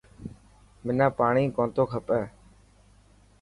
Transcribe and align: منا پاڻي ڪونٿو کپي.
منا 0.85 1.07
پاڻي 1.17 1.43
ڪونٿو 1.55 1.83
کپي. 1.91 2.21